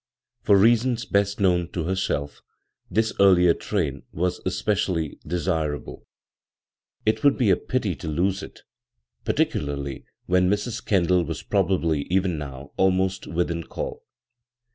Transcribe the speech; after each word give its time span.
For 0.41 0.57
reasons 0.57 1.05
best 1.05 1.39
known 1.39 1.71
to 1.73 1.83
herself 1.83 2.41
this 2.89 3.13
earlier 3.19 3.53
train 3.53 4.01
was 4.11 4.41
specially 4.57 5.19
de 5.27 5.35
simble. 5.39 6.07
It 7.05 7.23
would 7.23 7.37
be 7.37 7.51
a 7.51 7.55
pity 7.55 7.93
to 7.97 8.07
lose 8.07 8.41
it, 8.41 8.61
par 9.25 9.35
bvGoog[c 9.35 9.35
CROSS 9.35 9.53
CURRENTS 9.63 9.79
ticularly 9.79 10.03
when 10.25 10.49
Mrs. 10.49 10.83
Kendall 10.83 11.23
was 11.23 11.43
probably 11.43 12.05
even 12.09 12.39
now 12.39 12.71
almost 12.79 13.27
within 13.27 13.63
call. 13.63 14.03